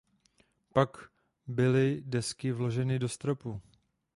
[0.73, 1.11] Pak
[1.47, 3.61] byly desky vloženy do stropu.